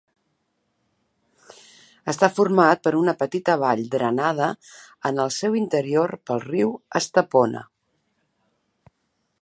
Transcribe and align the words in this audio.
Està 2.13 2.29
format 2.37 2.81
per 2.87 2.93
una 3.01 3.15
petita 3.19 3.57
vall 3.65 3.83
drenada 3.97 4.49
en 5.11 5.23
el 5.27 5.31
seu 5.37 5.61
interior 5.63 6.17
pel 6.31 6.45
riu 6.49 6.73
Estepona. 7.03 7.65